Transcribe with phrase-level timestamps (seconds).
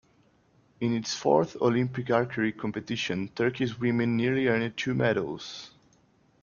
[0.79, 5.75] In its fourth Olympic archery competition, Turkey's women nearly earned two medals.